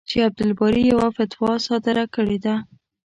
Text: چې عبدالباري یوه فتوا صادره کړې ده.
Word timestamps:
چې 0.09 0.17
عبدالباري 0.27 0.83
یوه 0.91 1.07
فتوا 1.15 1.51
صادره 1.67 2.05
کړې 2.15 2.37
ده. 2.45 2.55